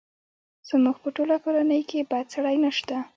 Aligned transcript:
زموږ 0.69 0.95
په 1.03 1.09
ټوله 1.15 1.35
کورنۍ 1.43 1.81
کې 1.89 2.07
بد 2.11 2.25
سړی 2.33 2.55
نه 2.63 2.71
شته! 2.77 2.97